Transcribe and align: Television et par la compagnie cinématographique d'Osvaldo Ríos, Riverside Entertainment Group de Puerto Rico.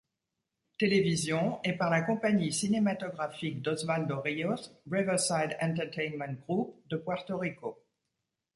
Television 0.79 1.59
et 1.63 1.73
par 1.73 1.91
la 1.91 2.01
compagnie 2.01 2.51
cinématographique 2.51 3.61
d'Osvaldo 3.61 4.19
Ríos, 4.19 4.71
Riverside 4.89 5.55
Entertainment 5.61 6.33
Group 6.47 6.75
de 6.87 6.97
Puerto 6.97 7.37
Rico. 7.37 7.85